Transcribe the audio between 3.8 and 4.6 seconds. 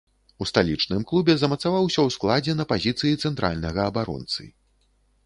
абаронцы.